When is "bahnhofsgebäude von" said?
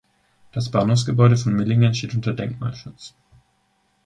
0.71-1.53